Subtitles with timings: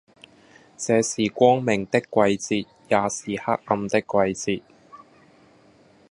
[0.79, 3.07] 這是光明的季節，也
[3.37, 4.07] 是黑暗的季
[4.57, 4.61] 節，